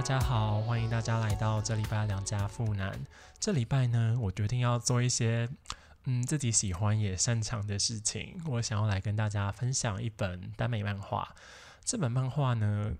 [0.00, 2.98] 大家好，欢迎大家来到这礼拜两家富男。
[3.38, 5.46] 这礼拜呢，我决定要做一些
[6.04, 8.40] 嗯自己喜欢也擅长的事情。
[8.46, 11.34] 我想要来跟大家分享一本耽美漫画。
[11.84, 12.94] 这本漫画呢，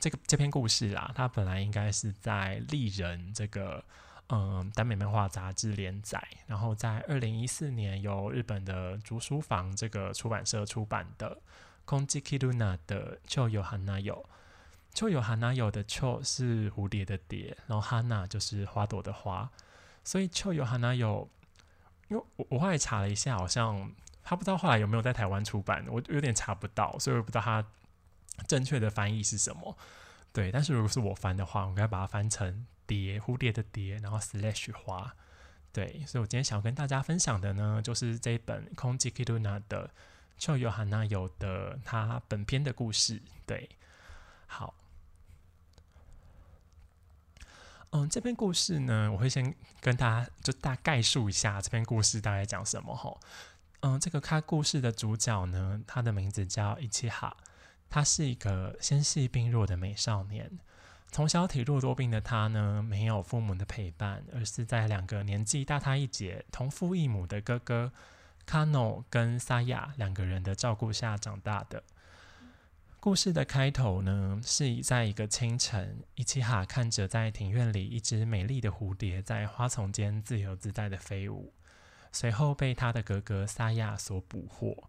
[0.00, 3.84] 这个这篇故事啦，它本来应该是在《丽人》这个
[4.30, 11.40] 嗯耽美漫画杂志连载，然后在二零一四年由日本的竹书房这个出版社出版的
[11.88, 14.26] 《Konjiki Luna》的《就有韩娜友》。
[14.94, 19.50] 秋有哈娜有的秋是蝴蝶的蝶，然后哈娜就是花朵的花，
[20.04, 21.28] 所以秋有哈娜有，
[22.08, 23.90] 因为我我后来查了一下，好像
[24.22, 27.64] 他不知道后来有没有在台湾出版，我有点查不到，所以我不知道它
[28.46, 29.76] 正确的翻译是什么。
[30.30, 35.14] 对，但是如果是我翻的话，我应该把它翻成蝶，蝴蝶的蝶，然后 slash 花。
[35.72, 39.90] 对，所以我今天想要跟大家分享的呢，就是这一本空吉 Kiluna 的
[40.36, 43.22] 秋有哈娜有的它本篇的故事。
[43.46, 43.70] 对，
[44.46, 44.74] 好。
[47.94, 53.14] 嗯，这篇故事呢，我会先跟大家就大概述一下这篇故事大概讲什么哈。
[53.80, 57.36] 嗯，这个开故事的主角呢，他的名字叫伊奇哈，
[57.90, 60.58] 他是一个纤细病弱的美少年。
[61.10, 67.92] 从小体弱多病的他呢，没有父母的陪伴，而是在两个年纪大他一截、同父异母的哥哥
[68.46, 71.82] 卡诺跟萨亚两个人的照顾下长大的。
[73.02, 81.52] 故事的开头呢，是在一个清晨，伊奇哈看着在庭院里一只美丽的蝴蝶在花丛间自由自在的飞舞，
[82.12, 84.88] 随后被他的哥哥萨亚所捕获。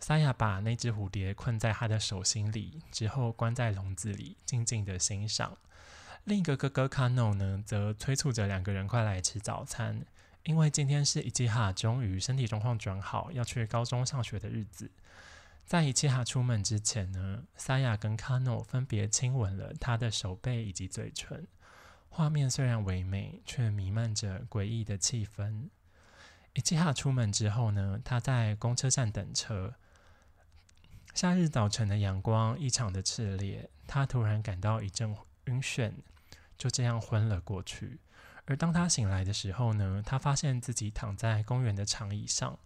[0.00, 5.56] 萨亚把那只蝴蝶困在他的手心里，之后关在笼子里，静静的欣赏。
[6.24, 10.04] 另一个哥哥卡诺呢，则催促着两个人快来吃早餐，
[10.42, 14.90] 因为今天是伊奇哈终于身体状况转好，要去高中上学的日子。
[15.66, 21.44] 在伊切哈出门之前呢，萨亚跟卡诺分别亲吻了他的手背以及嘴唇。
[22.08, 25.68] 画面虽然唯美，却弥漫着诡异的气氛。
[26.54, 29.74] 伊奇哈出门之后呢，他在公车站等车。
[31.12, 35.16] 夏日早晨的阳光异常的炽烈，他突然感到一阵
[35.46, 35.92] 晕眩，
[36.56, 37.98] 就这样昏了过去。
[38.44, 42.56] 而当他醒来的时候呢，他发现自己躺在公园的长椅上。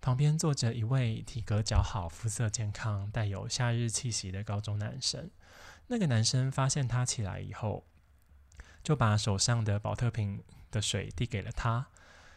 [0.00, 5.30] 旁边坐着一位体格较好、肤色健康、带有夏日气息的高中男生。
[5.88, 7.84] 那个男生发现他起来以后，
[8.82, 11.86] 就把手上的保特瓶的水递给了他。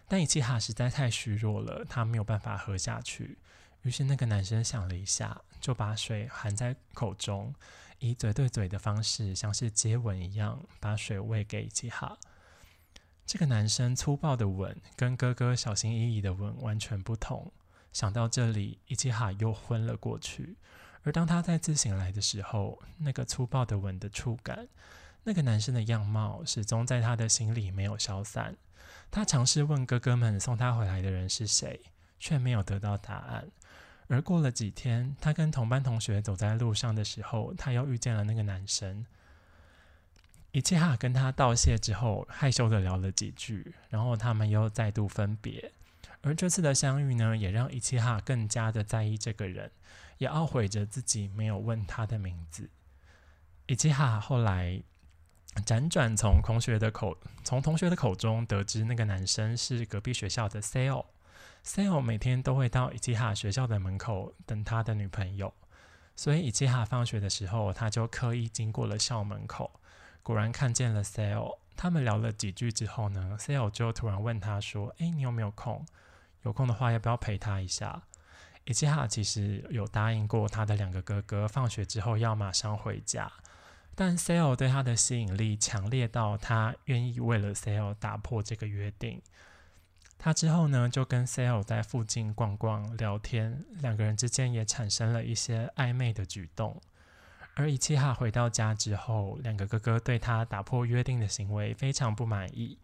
[0.08, 3.38] 但伊奇哈实在太虚弱了，他没有办法喝下去。
[3.84, 7.56] 于是那个男生想了一下，就把水含在口中，
[8.00, 12.18] 以嘴对嘴的方式，像是接吻一样，把水喂给伊奇哈。
[13.31, 17.50] 这个男生粗暴的吻跟哥哥小心翼翼的吻完全不同。
[17.94, 20.58] 想到这里，伊奇哈又昏了过去。
[21.03, 24.68] 而当他再次醒来的时候，那个粗暴的吻的触感，
[25.24, 28.58] 那个男生的样貌，始终在他的心里没有消散。
[29.09, 31.80] 他尝试问哥哥们送他回来的人是谁，
[32.20, 33.47] 却没有得到答案。
[34.09, 39.06] 而过了几天，他跟同班同学走在路上的时候，他又遇见了那个男生。
[40.52, 45.72] 伊奇哈跟他道谢之后，害羞的聊了几句，然后他们又再度分别。
[46.22, 49.72] 而这次的相遇呢，也让伊奇哈更加的在意这个人，
[50.18, 52.70] 也懊悔着自己没有问他的名字。
[53.68, 54.84] 伊奇哈后来
[55.66, 61.06] 辗转从同学的口，从同学的口中得知，那个男生是隔壁学校的 Sale。
[61.64, 65.54] Sale 每天都会到伊奇哈学校的门口等他的女朋友，
[66.16, 69.80] 所以伊奇哈放学的时候，他就刻意经过了校门口。
[70.24, 75.86] 果然看见了 Sale，他们聊了几句之后呢，Sale 就突然问他说：“哎，你有没有空？
[76.44, 78.04] 有空的话，要不要陪他一下？”
[78.66, 83.32] 伊奇哈其实有答应过他的两个哥哥，放学之后要马上回家。
[83.96, 89.22] 但 Sale 对他的吸引力强烈到他愿意为了 Sale 打破这个约定。
[90.20, 96.79] 他之后呢，就跟 Sale 在附近逛逛聊天，两个人之间也产生了一些暧昧的举动。
[97.61, 102.79] 而伊奇哈回到家之后，两个哥哥对他打破约定的行为非常不满意，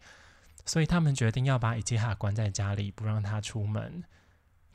[0.64, 4.04] 所以他们决定要把伊奇哈关在家里，不让他出门。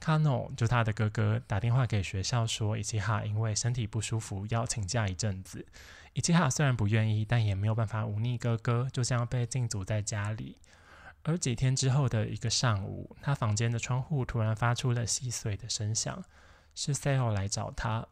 [0.01, 5.65] 卡诺就他的哥哥打电话给学校说，伊奇哈因为身体不舒服要请假一阵子。
[6.11, 10.57] 伊奇哈虽然不愿意，但也没有办法忤逆哥哥，就这样被禁足在家里。
[11.23, 16.21] 而几天之后的一个上午，他房间的窗户突然发出了细碎的声响，
[16.75, 18.05] 是 s a l 来找他。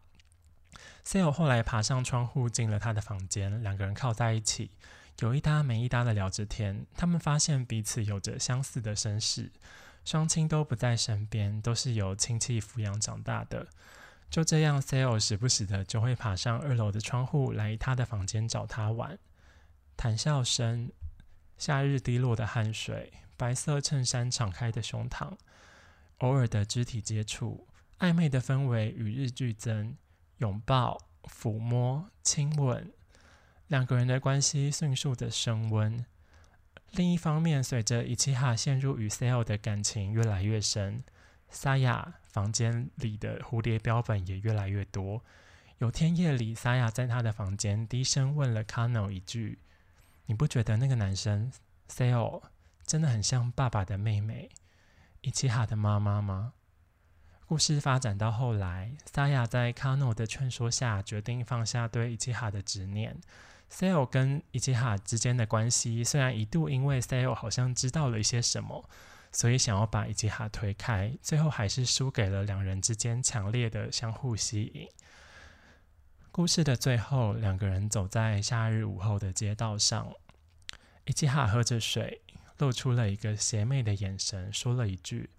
[1.05, 4.71] Sale 后来爬上窗户，进了他的房间，两个人靠在一起，
[5.19, 6.85] 有一搭没一搭的聊着天。
[6.95, 9.51] 他们发现彼此有着相似的身世，
[10.05, 13.67] 双亲都不在身边，都是由亲戚抚养长大的。
[14.29, 19.19] 就这样 s a l e 时不时的就会爬上二楼的窗户来他的房间找他玩。
[19.97, 20.89] 谈笑声，
[21.57, 25.33] 夏日滴落的汗水，白色衬衫敞开的胸膛，
[26.19, 27.67] 偶尔的肢体接触，
[27.99, 29.97] 暧昧的氛围与日俱增，
[30.41, 32.91] 拥抱、抚摸、亲吻，
[33.67, 36.03] 两个人的关系迅速的升温。
[36.93, 41.03] 另一方面，随着伊奇哈陷入与 Sale 的感情越来越深，
[41.51, 45.23] 沙雅房间里的蝴蝶标本也越来越多。
[45.77, 49.59] 有天夜里，沙雅在他的房间低声问了 Kano 一句
[50.25, 51.51] ：“你不觉得那个男生
[51.87, 52.41] Sale
[52.83, 54.49] 真的很像爸爸的妹妹
[55.21, 56.53] 伊奇哈的妈妈吗？”
[57.51, 63.19] 故事发展到后来，萨亚在 Kano 的劝说下，决定放下对伊奇哈的执念。
[63.69, 68.89] Sale 跟伊吉哈之间的关系，虽然一度因为 Sale 好像知道了一些什么，
[69.33, 74.87] 所以想要把伊吉哈推开，最后还是输给了两人之间强烈的相互吸引。
[76.31, 80.09] 故事的最后，两个人走在夏日午后的街道上，
[81.03, 82.21] 伊吉哈喝着水，
[82.59, 85.29] 露出了一个邪魅的眼神，说了一句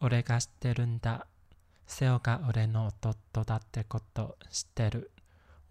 [0.00, 1.22] ：“Olegas de lenda
[1.88, 5.08] ：“Ore ga shiteru nda, Sale ga ore no dodo da de godo shiteru。”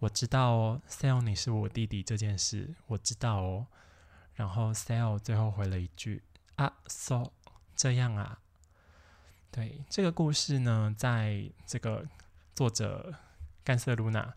[0.00, 3.66] 我知道哦，Sale 你是我弟弟这件事我知道哦。
[4.34, 6.22] 然后 Sale 最后回了一句
[6.56, 7.32] 啊，so
[7.74, 8.40] 这样啊。
[9.50, 12.06] 对这个故事呢，在这个
[12.54, 13.14] 作者
[13.64, 14.34] 干瑟露娜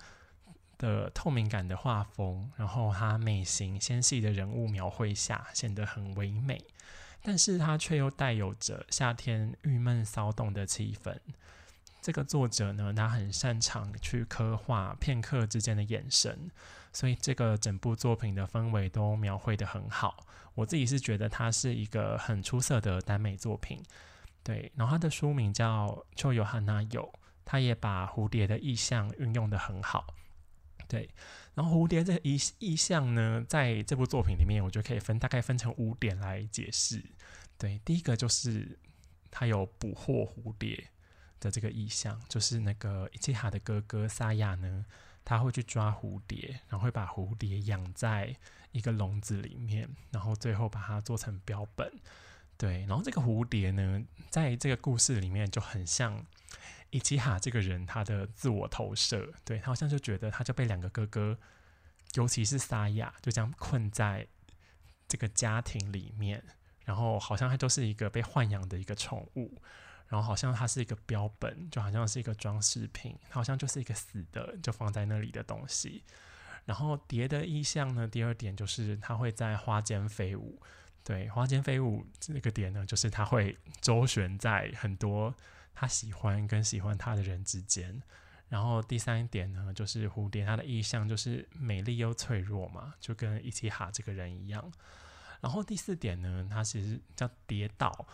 [0.77, 6.63] 的透明感的画风，然后她美型纤细的人物描绘下，显得很唯美，
[7.21, 11.19] 但是它却又带有着夏天郁闷骚动的气氛。
[12.09, 16.49] 这个作者呢，他很擅长去刻画片刻之间的眼神，
[16.91, 20.25] 所以这个整部作品的氛围都描绘的很好。
[20.55, 23.79] 我自己是觉得它是一个很出色的耽美作品。
[24.41, 25.85] 对，然后它的书名叫
[26.15, 27.03] 《秋有汉娜有》，
[27.45, 30.15] 他也把蝴蝶的意象运用的很好。
[30.87, 31.07] 对，
[31.53, 37.05] 然后蝴蝶这意意象呢，在这部作品里面，我觉得可以分大概分成五点来解释。
[37.55, 38.79] 对，第一个就是
[39.29, 40.89] 它有捕获蝴蝶。
[41.39, 44.85] 的这个意象，就是那个伊奇哈的哥哥萨亚呢，
[45.23, 48.35] 他会去抓蝴蝶，然后会把蝴蝶养在
[48.71, 51.91] 一个笼子里面，然后最后把它做成标本。
[52.57, 56.25] 对，然后这个蝴蝶呢，在这个故事里面就很像
[56.89, 61.37] 伊奇哈这个人他的自我投射，对他好像就觉得他就被两个哥哥，
[62.15, 64.27] 尤其是萨亚，就这样困在
[65.07, 66.43] 这个家庭里面，
[66.83, 69.57] 然后好像他就是一个被豢养的一个宠物。
[70.09, 76.03] 然后好像它是一个标本，就好像是一个装饰品，好像就是一个死的，就放在那里的东西。
[76.65, 80.59] 然后蝶的意象呢，第二点就是它会在花间飞舞。
[81.03, 85.33] 对，花间飞舞这个点呢，就是它会周旋在很多
[85.73, 88.01] 他喜欢跟喜欢他的人之间。
[88.47, 94.71] 然后第三点呢，就是蝴蝶它的意象就是美丽又脆弱嘛，就跟伊奇哈这个人一样。
[95.39, 98.07] 然后第四点呢，它其实叫跌倒。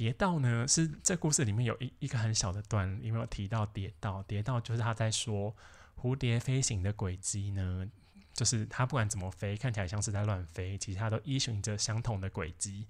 [0.00, 4.22] 蝶道呢，是这故事里面有一一个很小的段，有没有提到蝶道？
[4.22, 5.54] 蝶道就是他在说
[5.94, 7.86] 蝴蝶飞行的轨迹呢，
[8.32, 12.86] 就是它不管怎么飞，看起来像是在乱飞，其实它都依循着相同的轨迹。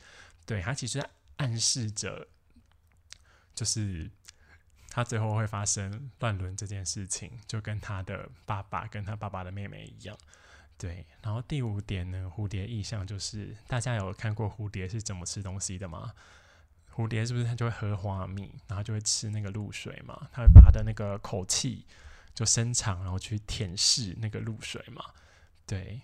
[0.47, 1.05] 对，它其实
[1.38, 2.29] 暗示着，
[3.57, 4.09] 就是
[4.88, 10.17] 它最后会发生乱伦这件事情，就跟他的爸爸跟他爸爸的妹妹一样。
[10.79, 16.14] 对，然后第五点呢，蝴蝶意象就是大家有看过蝴蝶是怎么吃东西的吗？
[16.94, 20.28] 蝴蝶是不是它就会喝花蜜，然后就会吃那个露水嘛？
[20.32, 21.87] 它会它的那个口气
[22.35, 25.04] 就伸长，然后去舔舐那个露水嘛？
[25.66, 26.02] 对，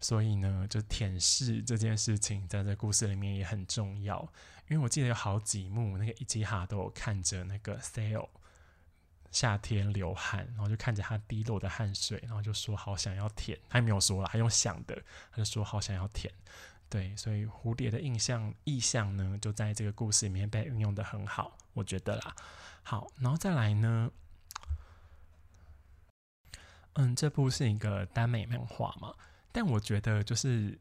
[0.00, 4.20] 所以呢，就舔舐这件事情在这故事里面也很重要。
[4.68, 8.28] 因为我记得有好几幕，那个伊吉哈都有看着那个 Sale
[9.30, 13.58] 夏天流汗，然后就看着他滴落的汗水，然后就说好想要舔。
[13.70, 16.32] 他没有说了，他用想的，他就说好想要舔。
[16.90, 22.34] 对，所以蝴蝶的印象意象呢，就在这个故事里面被运用的很好，我觉得啦。
[22.82, 24.10] 好，然后再来呢，
[26.94, 29.14] 嗯，这部是一个耽美漫画嘛，
[29.52, 30.78] 但我觉得就是，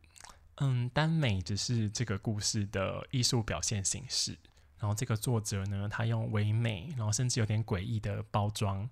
[0.56, 4.38] 嗯，耽美只是这个故事的艺术表现形式。
[4.80, 8.90] 然后这个作者呢，他用唯美，然后甚至有点诡异的包装，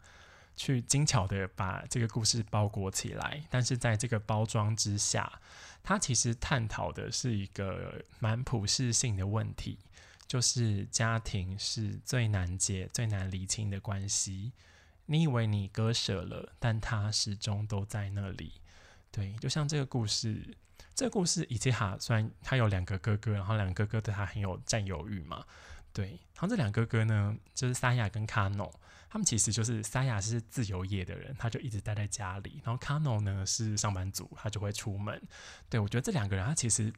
[0.55, 3.43] 去精巧的把这个故事包裹起来。
[3.49, 5.41] 但是在这个包装之下。
[5.87, 9.77] 他其实探讨的是一个蛮普世性的问题，
[10.25, 14.51] 就是家庭是最难解、最难理清的关系。
[15.05, 18.53] 你以为你割舍了，但他始终都在那里。
[19.11, 20.57] 对，就像这个故事，
[20.95, 25.45] 这个故事伊吉哈虽然他有两个哥哥，然后两个哥哥对他很有占有欲嘛，
[25.93, 28.73] 对，然后这两个哥哥呢，就是沙亚跟卡诺，
[29.15, 35.25] 他们其实就是沙亚是自由业的人，他就一直待在家里，然后卡诺呢是上班族，他就会出门。
[35.69, 36.93] 对我觉得这两个人，他其实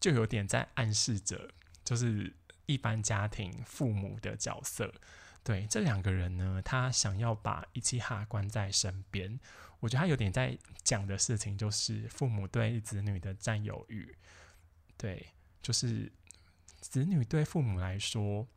[0.00, 1.48] 就有点在暗示着，
[1.84, 2.34] 就是
[2.66, 4.92] 一般家庭父母的角色。
[5.44, 9.38] 对这两个人呢，他想要把伊奇哈关在身边。
[9.78, 14.16] 我觉得他有点在讲的事情，就是父母对子女的占有欲。
[14.96, 15.24] 对，
[15.62, 16.10] 就是
[16.80, 18.48] 子女对父母来说，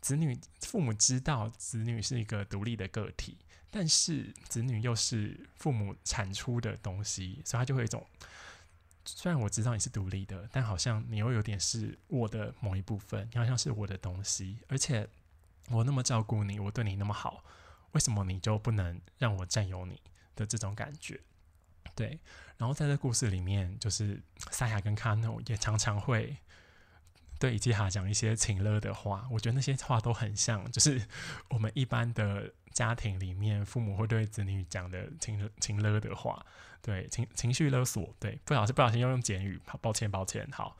[0.00, 3.36] 子女父母知道子女是一个独立的个体，
[3.70, 8.06] 但是子女又是父母产出的东西，所以他就会有一种，
[9.04, 15.08] 虽然我知道你是独立的，但好像你又有点是我的某一部分，你好像是我的东西，而且
[15.68, 17.44] 我那么照顾你，我对你那么好，
[17.92, 20.00] 为什么你就不能让我占有你？
[20.36, 21.20] 的这种感觉，
[21.94, 22.18] 对。
[22.56, 26.34] 然后在这故事里面，就是萨亚跟卡诺也常常会
[27.40, 29.26] 对伊基哈讲一些情勒的话。
[29.32, 31.04] 我觉得那些话都很像，就是
[31.48, 36.46] 我们一般的家庭里面，父母会对子女讲的情情勒的话，
[36.80, 38.14] 对情情绪勒索。
[38.20, 40.48] 对，不小心不小心要用简语，抱歉抱歉。
[40.52, 40.76] 好，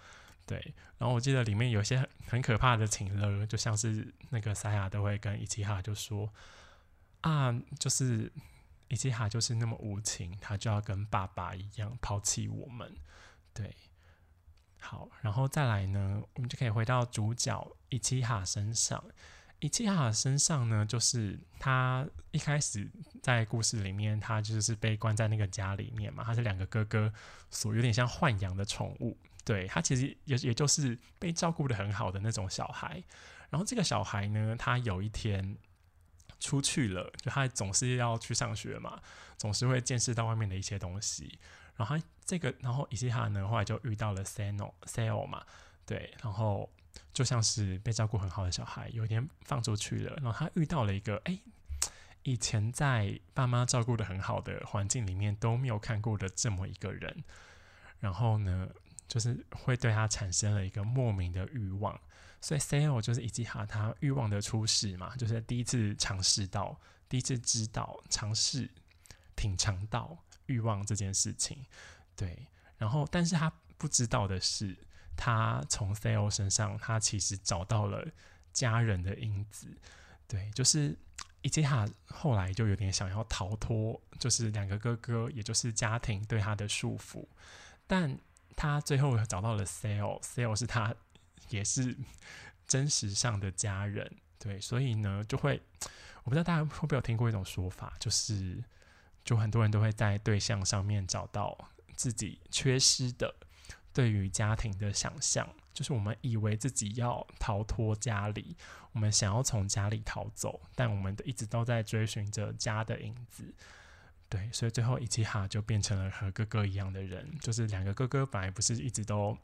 [0.47, 0.75] 对。
[0.99, 6.33] 然后我记得里面有些很可怕的情勒，就像是那个萨亚都会跟伊基哈就说
[7.23, 8.31] 啊，就是。
[8.93, 12.93] 伊基哈就是那么无情，他就要跟爸爸一样抛弃我们。
[13.55, 13.73] 对，
[14.80, 19.02] 好，然后再来呢，我们就可以回到主角伊基哈身上。
[19.60, 22.90] 伊基哈身上呢，就是他一开始
[23.22, 27.12] 在故事里面，他就是被关在那个家里面嘛，他是两个哥哥
[27.50, 29.16] 所有点像豢养的宠物。
[29.44, 33.02] 对他其实也也就是被照顾的很好的那种小孩。
[33.50, 35.56] 然后这个小孩呢，他有一天。
[36.42, 38.99] 出去了，就他总是要去上学嘛，
[39.37, 41.38] 总是会见识到外面的一些东西。
[41.76, 45.44] 然后他这个，然后伊西哈呢，后来就遇到了 Sano Sale 嘛，
[45.84, 46.70] 对，然后
[47.12, 51.37] 就像是被照顾很好的小孩，有一天放出去了，然后他遇到了一个，哎，
[52.22, 57.25] 以前在爸妈照顾的很好的环境里面都没有看过的这么一个人，
[57.99, 58.68] 然后呢，
[59.08, 62.00] 就是会对他产生了一个莫名的欲望。
[62.40, 68.70] 所以 Sale 就是伊基哈他欲望的初始嘛，就是第一次尝试到，第一次知道尝试
[69.34, 71.66] 品尝到欲望这件事情，
[72.20, 72.46] 对。
[72.76, 74.76] 然后，但是他不知道的是，
[75.16, 78.06] 他从 Sale 身上，他其实找到了
[78.52, 79.66] 家人的因子，
[80.28, 80.94] 对，就是
[81.40, 87.26] 伊基哈后来就有点想要逃脱，就是两个哥哥，也就是家庭对他的束缚，
[87.86, 88.18] 但
[88.54, 90.94] 他最后找到了 Sale，Sale 是他。
[91.48, 91.96] 也是
[92.68, 94.08] 真实上的家人，
[94.38, 95.60] 对，所以呢，就会
[96.22, 98.62] 我不知道大家会不会有听过一种说法，就是
[99.24, 101.58] 就很多人都会在对象上面找到
[102.00, 103.35] 自己缺失的
[103.92, 108.57] 对于家庭的想象，就是我们以为自己要逃脱家里，
[108.92, 113.52] 我们想要从家里逃走，但我们一直都在追寻着家的影子，
[114.30, 119.37] 对，所以最后伊基哈就变成了和哥哥一样的人，就是两个哥哥本来不是一直都。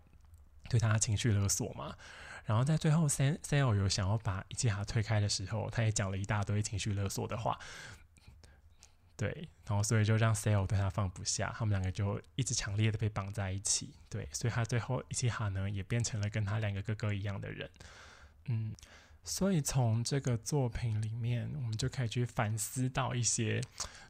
[0.69, 1.95] 对他情绪勒索嘛，
[2.45, 7.57] 然后在最后，San Sale 有想要把伊基哈推开的时候，他也讲了一大堆情绪勒索的话，
[9.17, 17.71] 对，然后所以就让 Sale 对他放不下，他们两个就一直强烈的被绑在一起，对，所以他最后伊基哈呢也变成了跟他两个哥哥一样的人，
[18.47, 18.75] 嗯。
[19.29, 23.61] 所以从这个作品里面，我们就可以去反思到一些，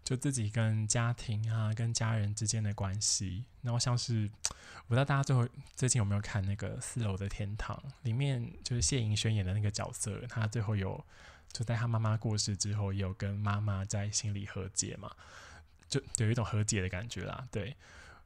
[0.04, 3.42] 就自己跟家庭啊、跟家人之间的关系。
[3.62, 11.02] 然后像是，我不知道大家最后最近有没有看那个《四楼的天堂》里面，就是谢盈萱演的那个角色，他最后有
[11.56, 15.10] 就在他妈妈过世之后，有跟妈妈在心里和解嘛，
[15.88, 17.48] 就有一种和解的感觉啦。
[17.50, 17.76] 对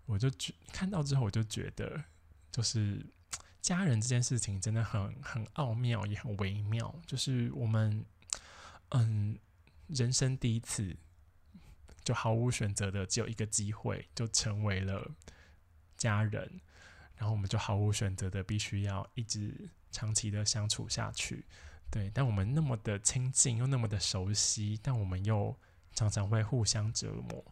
[0.06, 2.02] 我就觉看到之后，我就觉得
[2.50, 3.06] 就是。
[3.60, 6.98] 家人这件事情真的很很奥妙，也很微妙。
[7.06, 8.06] 就是我们，
[8.88, 9.38] 嗯，
[9.88, 10.96] 人生第一次
[12.02, 15.06] 就毫无选择的只有一个机会，就成为了
[15.98, 16.62] 家人，
[17.16, 21.44] 然后我们就毫无选择的必须要一直长期的相处下去。
[21.90, 25.56] 对，但我们那么的亲近，又那么的熟悉，但我们又
[25.94, 27.44] 常常会互相折磨。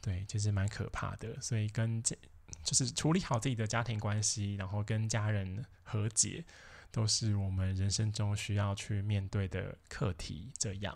[0.00, 1.40] 对，其实蛮可怕的。
[1.40, 2.16] 所以跟这。
[2.64, 6.44] 就是处理好自己的家庭关系，然后跟家人和解，
[6.90, 10.50] 都是我们人生中需要去面对的课题。
[10.58, 10.94] 这样，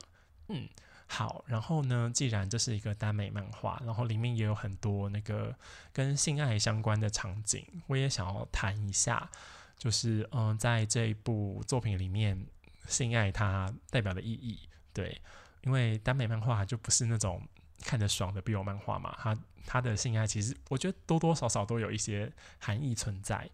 [0.49, 0.69] 嗯，
[1.07, 1.45] 好。
[1.47, 5.55] 然后呢，既然这是一个耽美漫画，然后里面也有很多那个
[5.93, 9.31] 跟性爱相关的场景，我也想要谈一下。
[9.79, 12.47] 就是，嗯，在这一部作品里面，
[12.87, 14.69] 性爱它代表的意义。
[14.93, 15.21] 对，
[15.63, 17.43] 因为耽美漫画就不是那种。
[17.85, 19.37] 看着爽的 BL 漫画嘛，他
[19.67, 23.51] 他的性爱其实我觉得多多少少都有一些含义存在，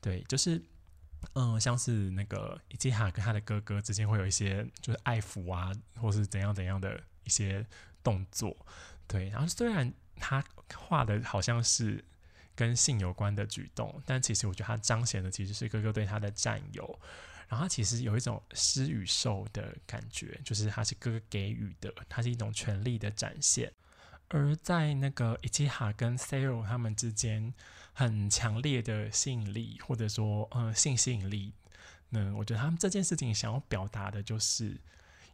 [0.00, 0.62] 对，就是
[1.32, 7.66] 嗯，像是那个伊基哈跟他的哥哥之间会有一些就是爱抚啊，或是怎样怎样的一些
[8.04, 8.56] 动作，
[9.08, 9.28] 对。
[9.30, 10.44] 然后虽然他
[10.76, 12.04] 画的好像是
[12.54, 17.00] 跟性有关的举动，但其实我觉得他彰显的其实是哥哥对他的占有。
[17.52, 23.70] 然后它其实有一种施与受的感觉，就是它是哥哥给予的，它是一种权力的展现。
[24.28, 27.52] 而在那个伊基哈跟 Sero 他们之间
[27.92, 31.52] 很强烈的吸引力，或者说呃性吸引力，
[32.08, 34.80] 那我觉得他们这件事情想要表达的就是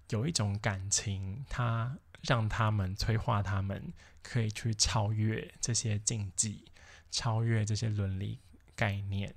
[0.08, 3.92] 有一种感情，它让他们催化他们
[4.24, 6.64] 可以去超越这些禁忌，
[7.12, 8.40] 超越这些伦理
[8.74, 9.32] 概念。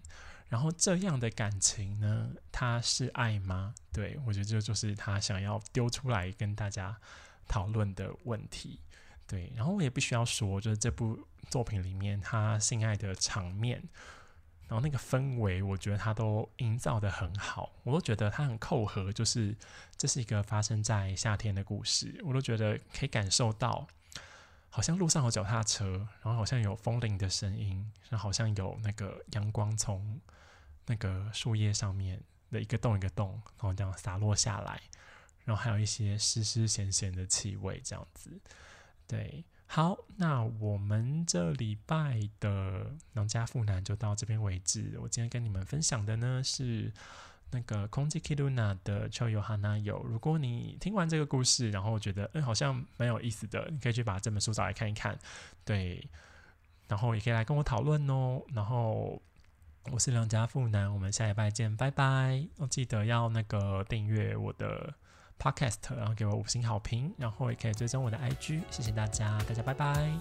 [0.51, 3.73] 然后这样的感情呢，它是爱吗？
[3.93, 6.93] 对我觉得这就是他想要丢出来跟大家
[7.47, 8.81] 讨论的问题。
[9.25, 13.81] 对，然后我也必须要说，就是这部作品里面他性爱的场面，
[14.67, 19.55] 然后那个氛围，我觉得他都营造的很好，我都觉得他很扣合，就是
[19.95, 23.87] 这是一个发生在夏天的故事，我都觉得可以感受到，
[24.69, 30.19] 好像路上有脚踏车，然后好像有风铃的声音，然后好像有那个阳光从
[30.87, 32.21] 那个树叶上面
[32.51, 34.81] 的一个洞一个洞，然后这样洒落下来，
[35.45, 38.39] 然后还有一些湿湿咸咸的气味，这样子。
[39.07, 44.97] 对，好，那我们这礼拜的《农家妇男》就到这边为止。
[45.01, 46.91] 我今天跟你们分享的呢是
[47.51, 50.01] 那个空气 Kiluna 的秋游哈娜有。
[50.03, 55.19] 如果你听完这个故事，然后觉得嗯好像蛮有意思的，你可以去把这本书找来看一看。
[55.65, 56.09] 对，
[56.87, 58.41] 然后也可以来跟我讨论哦。
[58.53, 59.21] 然后
[59.91, 62.45] 我是良家富男，我们下礼拜见，拜拜。
[62.57, 64.93] 要记得要那个订阅我的。
[65.43, 70.11] Podcast，然后给我五星好评，然后也可以追踪我的 IG，谢谢大家，大家拜拜。